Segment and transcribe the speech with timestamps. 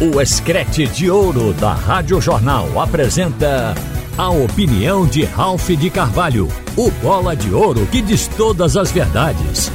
[0.00, 3.74] O Escrete de Ouro da Rádio Jornal apresenta
[4.16, 9.72] a opinião de Ralph de Carvalho, o bola de ouro que diz todas as verdades.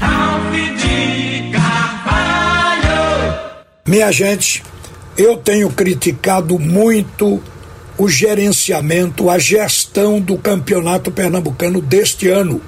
[0.00, 0.50] Ralph
[0.80, 2.86] de Carvalho!
[3.86, 4.62] Minha gente,
[5.14, 7.42] eu tenho criticado muito
[7.98, 12.62] o gerenciamento, a gestão do campeonato pernambucano deste ano.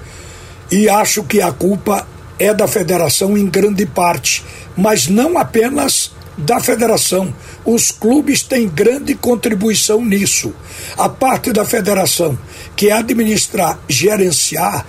[0.71, 2.07] E acho que a culpa
[2.37, 4.43] é da federação em grande parte,
[4.77, 7.33] mas não apenas da federação.
[7.65, 10.53] Os clubes têm grande contribuição nisso.
[10.97, 12.37] A parte da federação,
[12.75, 14.85] que é administrar, gerenciar,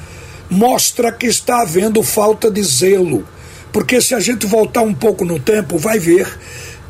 [0.49, 3.27] mostra que está havendo falta de zelo.
[3.73, 6.39] Porque se a gente voltar um pouco no tempo, vai ver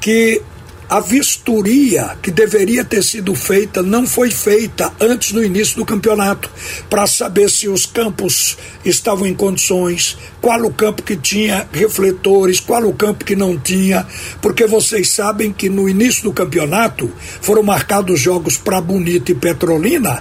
[0.01, 0.43] que
[0.91, 6.51] a vistoria que deveria ter sido feita não foi feita antes do início do campeonato,
[6.91, 12.83] para saber se os campos estavam em condições, qual o campo que tinha refletores, qual
[12.83, 14.05] o campo que não tinha,
[14.43, 17.09] porque vocês sabem que no início do campeonato
[17.41, 20.21] foram marcados jogos para Bonito e Petrolina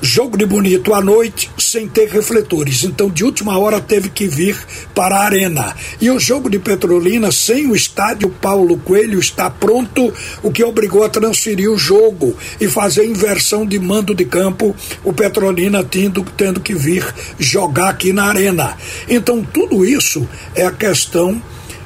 [0.00, 2.84] jogo de bonito à noite sem ter refletores.
[2.84, 4.56] Então, de última hora, teve que vir
[4.94, 5.74] para a arena.
[6.00, 11.04] E o jogo de Petrolina, sem o estádio Paulo Coelho, está pronto, o que obrigou
[11.04, 16.60] a transferir o jogo e fazer inversão de mando de campo, o Petrolina tendo, tendo
[16.60, 17.04] que vir
[17.38, 18.76] jogar aqui na arena.
[19.08, 21.40] Então, tudo isso é a questão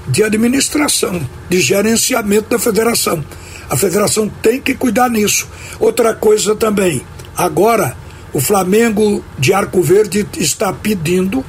[0.09, 3.25] de administração, de gerenciamento da federação.
[3.71, 5.49] A federação tem que cuidar nisso.
[5.81, 7.03] Outra coisa também,
[7.37, 7.97] agora
[8.33, 11.45] o Flamengo de Arco Verde está pedindo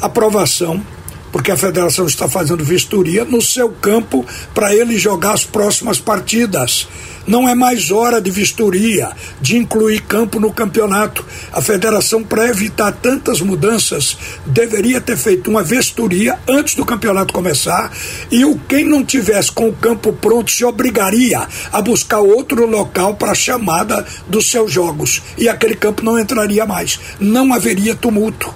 [0.00, 0.84] aprovação,
[1.32, 4.24] porque a federação está fazendo vistoria no seu campo
[4.54, 6.88] para ele jogar as próximas partidas.
[7.30, 11.24] Não é mais hora de vistoria, de incluir campo no campeonato.
[11.52, 17.92] A federação, para evitar tantas mudanças, deveria ter feito uma vistoria antes do campeonato começar
[18.32, 23.14] e o quem não tivesse com o campo pronto se obrigaria a buscar outro local
[23.14, 26.98] para a chamada dos seus jogos e aquele campo não entraria mais.
[27.20, 28.52] Não haveria tumulto.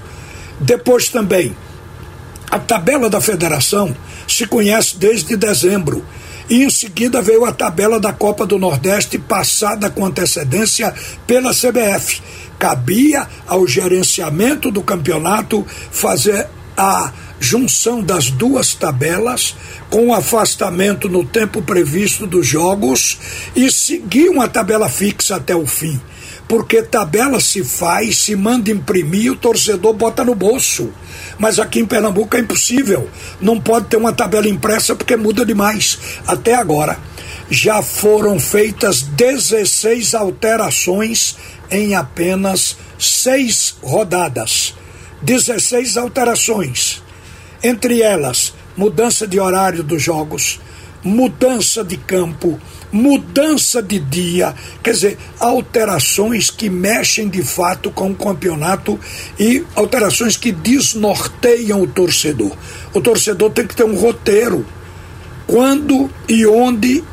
[0.59, 1.57] Depois também,
[2.51, 3.97] a tabela da federação
[4.27, 6.05] se conhece desde dezembro
[6.49, 10.95] e em seguida veio a tabela da Copa do Nordeste passada com antecedência
[11.27, 12.21] pela CBF.
[12.59, 16.47] Cabia ao gerenciamento do campeonato fazer
[16.77, 19.55] a junção das duas tabelas
[19.91, 23.19] com o afastamento no tempo previsto dos jogos
[23.55, 26.01] e seguir uma tabela fixa até o fim
[26.49, 30.91] porque tabela se faz, se manda imprimir, o torcedor bota no bolso.
[31.39, 33.09] Mas aqui em Pernambuco é impossível.
[33.41, 35.99] Não pode ter uma tabela impressa porque muda demais.
[36.27, 36.99] Até agora,
[37.51, 41.37] já foram feitas 16 alterações
[41.71, 44.75] em apenas seis rodadas.
[45.23, 47.03] 16 alterações.
[47.63, 50.61] Entre elas, mudança de horário dos jogos,
[51.05, 52.59] mudança de campo,
[52.91, 58.99] mudança de dia, quer dizer, alterações que mexem de fato com o campeonato
[59.39, 62.53] e alterações que desnorteiam o torcedor.
[62.95, 64.65] O torcedor tem que ter um roteiro.
[65.47, 67.05] Quando e onde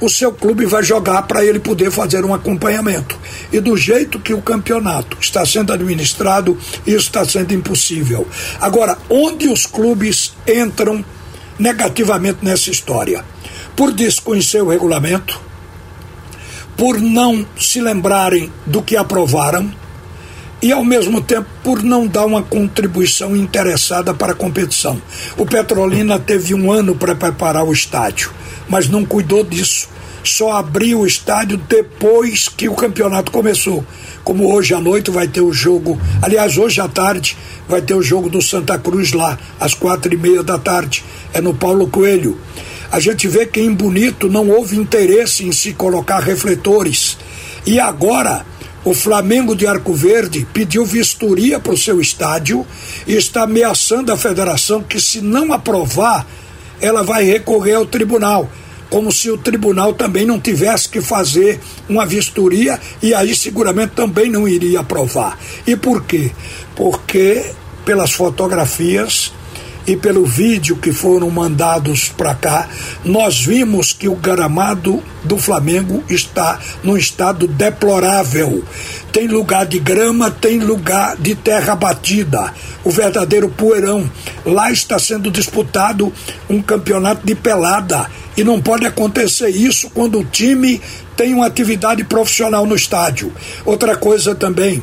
[0.00, 3.18] o seu clube vai jogar para ele poder fazer um acompanhamento.
[3.52, 6.56] E do jeito que o campeonato está sendo administrado,
[6.86, 8.26] isso está sendo impossível.
[8.60, 11.04] Agora, onde os clubes entram
[11.58, 13.24] negativamente nessa história?
[13.80, 15.40] Por desconhecer o regulamento,
[16.76, 19.72] por não se lembrarem do que aprovaram
[20.60, 25.00] e, ao mesmo tempo, por não dar uma contribuição interessada para a competição.
[25.34, 28.30] O Petrolina teve um ano para preparar o estádio,
[28.68, 29.88] mas não cuidou disso.
[30.22, 33.84] Só abriu o estádio depois que o campeonato começou.
[34.22, 37.36] Como hoje à noite vai ter o jogo, aliás, hoje à tarde
[37.68, 41.04] vai ter o jogo do Santa Cruz lá, às quatro e meia da tarde.
[41.32, 42.38] É no Paulo Coelho
[42.92, 47.16] a gente vê que em Bonito não houve interesse em se colocar refletores.
[47.64, 48.44] E agora
[48.84, 52.66] o Flamengo de Arco Verde pediu vistoria para o seu estádio
[53.06, 56.26] e está ameaçando a federação que, se não aprovar,
[56.80, 58.50] ela vai recorrer ao tribunal.
[58.90, 64.30] Como se o tribunal também não tivesse que fazer uma vistoria e aí seguramente também
[64.30, 65.38] não iria aprovar.
[65.66, 66.32] E por quê?
[66.74, 67.52] Porque
[67.84, 69.32] pelas fotografias
[69.86, 72.68] e pelo vídeo que foram mandados para cá,
[73.04, 78.62] nós vimos que o gramado do Flamengo está num estado deplorável.
[79.12, 82.52] Tem lugar de grama, tem lugar de terra batida,
[82.84, 84.08] o verdadeiro poeirão.
[84.44, 86.12] Lá está sendo disputado
[86.48, 90.80] um campeonato de pelada e não pode acontecer isso quando o time
[91.16, 93.32] tem uma atividade profissional no estádio.
[93.64, 94.82] Outra coisa também,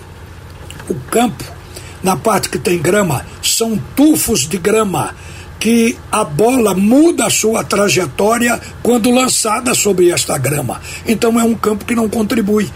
[0.89, 1.57] o campo
[2.03, 5.15] na parte que tem grama, são tufos de grama.
[5.59, 10.79] que a bola muda a sua trajetória quando lançada sobre esta grama.
[11.03, 12.69] Então é um campo que não contribui.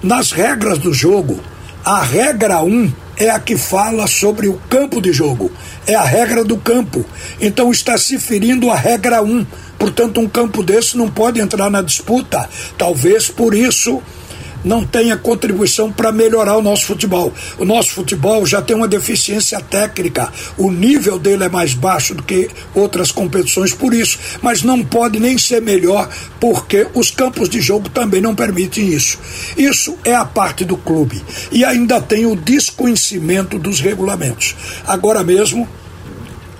[0.00, 1.40] Nas regras do jogo,
[1.84, 5.52] a regra 1 um é a que fala sobre o campo de jogo,
[5.86, 7.04] é a regra do campo.
[7.38, 9.26] Então está se ferindo a regra 1.
[9.26, 9.46] Um.
[9.78, 12.48] Portanto, um campo desse não pode entrar na disputa.
[12.76, 14.02] Talvez por isso
[14.64, 17.32] não tenha contribuição para melhorar o nosso futebol.
[17.58, 22.22] O nosso futebol já tem uma deficiência técnica, o nível dele é mais baixo do
[22.22, 26.08] que outras competições por isso, mas não pode nem ser melhor
[26.38, 29.18] porque os campos de jogo também não permitem isso.
[29.56, 31.22] Isso é a parte do clube.
[31.52, 34.54] E ainda tem o desconhecimento dos regulamentos.
[34.86, 35.68] Agora mesmo,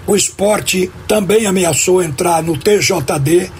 [0.06, 3.50] o esporte também ameaçou entrar no TJD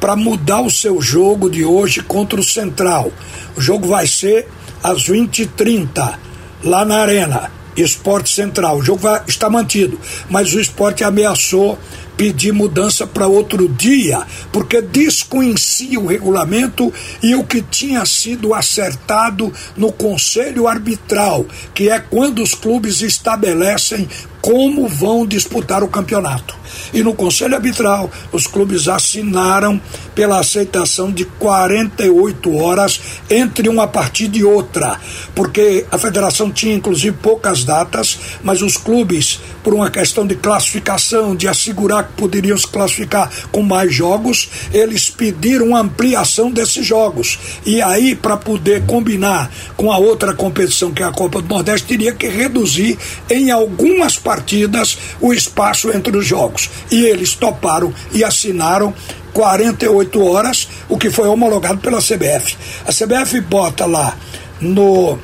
[0.00, 3.12] para mudar o seu jogo de hoje contra o Central.
[3.56, 4.48] O jogo vai ser
[4.82, 6.18] às 20h30,
[6.64, 7.50] lá na Arena.
[7.76, 8.78] Esporte Central.
[8.78, 10.00] O jogo vai estar mantido,
[10.30, 11.78] mas o esporte ameaçou
[12.16, 16.92] pedir mudança para outro dia, porque desconhecia o regulamento
[17.22, 24.08] e o que tinha sido acertado no conselho arbitral, que é quando os clubes estabelecem
[24.46, 26.54] como vão disputar o campeonato.
[26.94, 29.80] E no Conselho Arbitral, os clubes assinaram
[30.14, 35.00] pela aceitação de 48 horas entre uma partida e outra,
[35.34, 41.34] porque a federação tinha inclusive poucas datas, mas os clubes, por uma questão de classificação,
[41.34, 47.36] de assegurar que poderiam se classificar com mais jogos, eles pediram ampliação desses jogos.
[47.66, 51.88] E aí, para poder combinar com a outra competição, que é a Copa do Nordeste,
[51.88, 52.96] teria que reduzir
[53.28, 56.70] em algumas partidas partidas o espaço entre os jogos.
[56.90, 58.94] E eles toparam e assinaram
[59.32, 62.56] 48 horas, o que foi homologado pela CBF.
[62.86, 64.16] A CBF bota lá
[64.60, 65.18] no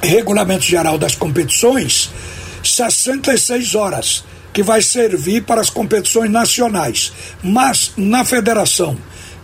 [0.00, 2.10] regulamento geral das competições
[2.74, 7.12] 66 horas, que vai servir para as competições nacionais.
[7.42, 8.96] Mas na federação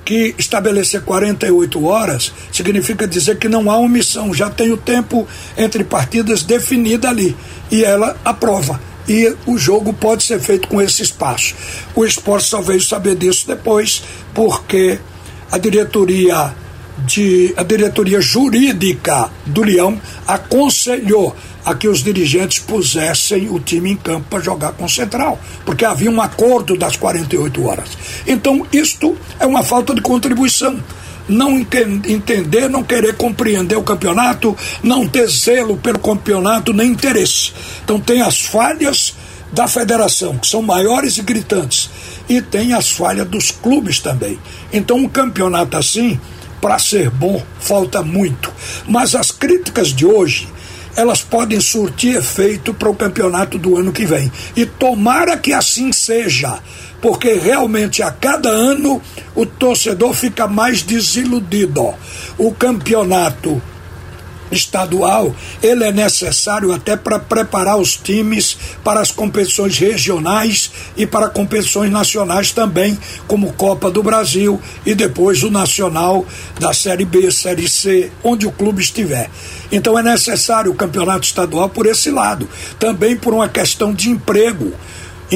[0.05, 5.27] que estabelecer 48 horas significa dizer que não há omissão, já tem o tempo
[5.57, 7.37] entre partidas definida ali
[7.71, 8.81] e ela aprova.
[9.09, 11.55] E o jogo pode ser feito com esse espaço.
[11.95, 14.03] O esporte só veio saber disso depois,
[14.33, 14.99] porque
[15.51, 16.55] a diretoria
[16.99, 21.35] de a diretoria jurídica do Leão aconselhou
[21.65, 25.85] a que os dirigentes pusessem o time em campo para jogar com o Central, porque
[25.85, 27.91] havia um acordo das 48 horas.
[28.27, 30.83] Então, isto é uma falta de contribuição.
[31.29, 37.53] Não entender, não querer compreender o campeonato, não ter zelo pelo campeonato, nem interesse.
[37.85, 39.15] Então, tem as falhas
[39.53, 41.91] da federação, que são maiores e gritantes,
[42.29, 44.39] e tem as falhas dos clubes também.
[44.73, 46.19] Então, um campeonato assim,
[46.63, 48.53] para ser bom, falta muito.
[48.87, 50.49] Mas as críticas de hoje
[50.95, 54.31] elas podem surtir efeito para o campeonato do ano que vem.
[54.55, 56.61] E tomara que assim seja,
[57.01, 59.01] porque realmente a cada ano
[59.35, 61.95] o torcedor fica mais desiludido.
[62.39, 63.61] O campeonato
[64.55, 71.29] estadual, ele é necessário até para preparar os times para as competições regionais e para
[71.29, 76.27] competições nacionais também, como Copa do Brasil e depois o Nacional
[76.59, 79.31] da Série B, Série C, onde o clube estiver.
[79.71, 82.49] Então é necessário o campeonato estadual por esse lado,
[82.79, 84.73] também por uma questão de emprego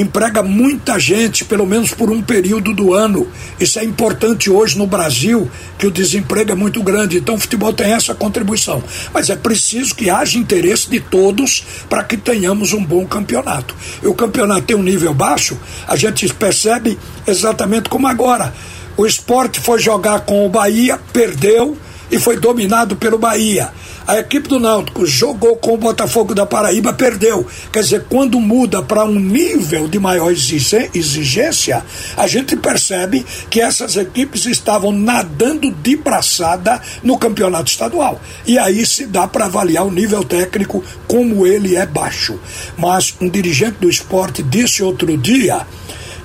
[0.01, 3.27] emprega muita gente, pelo menos por um período do ano.
[3.59, 7.17] Isso é importante hoje no Brasil, que o desemprego é muito grande.
[7.17, 8.83] Então o futebol tem essa contribuição.
[9.13, 13.75] Mas é preciso que haja interesse de todos para que tenhamos um bom campeonato.
[14.01, 18.53] E o campeonato tem um nível baixo, a gente percebe exatamente como agora.
[18.95, 21.77] O esporte foi jogar com o Bahia, perdeu
[22.11, 23.71] e foi dominado pelo Bahia.
[24.07, 27.45] A equipe do Náutico jogou com o Botafogo da Paraíba, perdeu.
[27.73, 31.83] Quer dizer, quando muda para um nível de maior exigência,
[32.15, 38.21] a gente percebe que essas equipes estavam nadando de braçada no campeonato estadual.
[38.45, 42.39] E aí se dá para avaliar o nível técnico como ele é baixo.
[42.77, 45.67] Mas um dirigente do esporte disse outro dia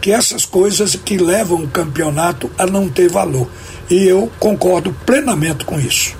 [0.02, 3.48] que essas coisas que levam o campeonato a não ter valor.
[3.90, 6.14] E eu concordo plenamente com isso.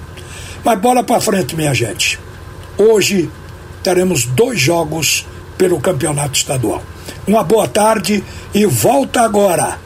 [0.65, 2.19] Mas bola para frente, minha gente.
[2.77, 3.31] Hoje
[3.83, 5.27] teremos dois jogos
[5.59, 6.83] pelo campeonato estadual.
[7.27, 8.23] Uma boa tarde
[8.55, 9.79] e volta agora.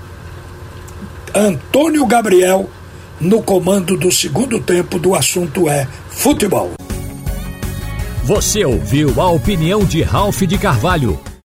[1.35, 2.68] Antônio Gabriel
[3.21, 6.73] no comando do segundo tempo do assunto é futebol.
[8.25, 11.18] Você ouviu a opinião de Ralph de Carvalho